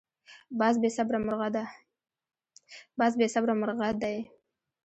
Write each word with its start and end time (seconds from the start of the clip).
باز 2.99 3.15
بې 3.19 3.27
صبره 3.33 3.53
مرغه 3.61 3.89
دی 4.01 4.17